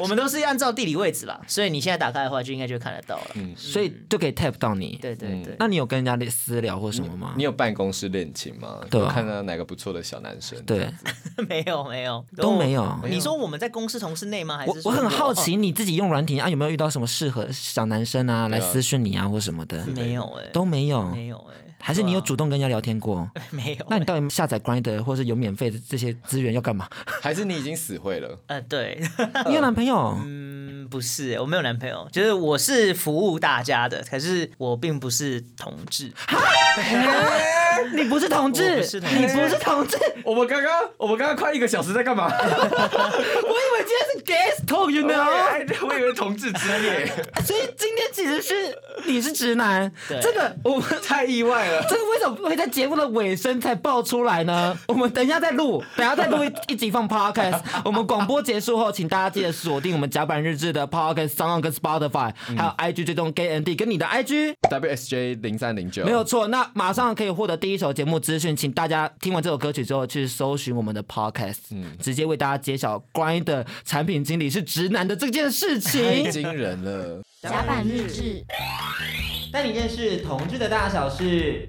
[0.00, 3.26] 我们都是按照地理位置啦，所以你现在打开的话，就应该就看得到了。
[3.34, 4.98] 嗯，所以就可以 tap 到你。
[5.02, 5.56] 对对对。
[5.58, 7.34] 那你有跟人家私聊或什么吗？
[7.36, 8.78] 你有办公室恋情吗？
[8.90, 10.58] 对，有看到哪个不错的小男生？
[10.64, 10.88] 对，
[11.48, 12.98] 没有没有都没有。
[13.04, 14.56] 你说我们在公司同事内吗？
[14.56, 19.84] 还是我我很好奇你自己用软体啊，有没有遇到什么适合小男生啊来私讯你啊或什么的？
[19.86, 23.28] 没有哎，都没有，没有哎，还是你有主动跟人家聊天过？
[23.50, 23.86] 没有。
[23.88, 26.88] 那你到底下载 Grindr 或是有免费的这些资源要干嘛？
[27.20, 28.38] 还是你已经死会了？
[28.46, 29.00] 呃，对。
[29.46, 30.16] 你有男朋友？
[30.24, 30.53] 嗯，
[30.84, 36.12] 不是，我没有男朋友，就是我是服务大家的，可是我并不是同志。
[37.94, 38.76] 你不是同志，
[39.18, 39.98] 你不是同志。
[40.24, 42.26] 我们刚刚，我们刚刚快一个小时在干嘛？
[42.34, 45.24] 我以为今天是 guest talk，you know？
[45.86, 47.06] 我以为同志之夜。
[47.44, 48.54] 所以今天其实是
[49.06, 51.82] 你是直男，这个我们太意外了。
[51.88, 54.76] 这个为什么会在节目的尾声才爆出来呢？
[54.88, 57.60] 我们等一下再录，等下再录一一集放 podcast。
[57.84, 66.48] 我们广播结束后，请大家记得锁定我们甲板日志的 podcast、SoundOn 跟 Spotify，还有 IG 追踪 Gay and D 跟你的 IG WSJ 零三零九，没有错。
[66.48, 77.22] 那马上可以获得第一首节目资讯，请大家听完这首歌曲之后去搜寻我们的 podcast，嗯，直接为大家揭晓 Grindr 产品经理是直男的这件事情，太惊人了。
[77.40, 78.44] 甲板日志，
[79.50, 81.66] 带你认识同志的大小事。